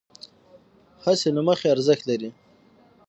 هڅې 1.03 1.29
له 1.35 1.41
مخې 1.47 1.67
ارزښت 1.73 2.03
لرې، 2.09 2.29